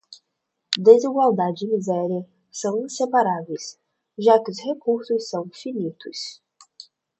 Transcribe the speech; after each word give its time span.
Desigualdade 0.79 1.63
e 1.63 1.67
miséria 1.69 2.27
são 2.51 2.83
inseparáveis, 2.83 3.79
já 4.17 4.43
que 4.43 4.49
os 4.49 4.59
recursos 4.59 5.29
são 5.29 5.47
finitos 5.53 6.41